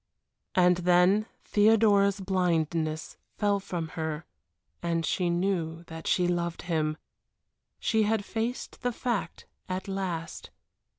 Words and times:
And 0.55 0.77
then 0.77 1.27
Theodora's 1.45 2.21
blindness 2.21 3.17
fell 3.37 3.59
from 3.59 3.89
her 3.89 4.25
and 4.81 5.05
she 5.05 5.29
knew 5.29 5.83
that 5.83 6.07
she 6.07 6.27
loved 6.27 6.63
him 6.63 6.97
she 7.79 8.01
had 8.01 8.25
faced 8.25 8.81
the 8.81 8.93
fact 8.93 9.45
at 9.69 9.87
last. 9.87 10.49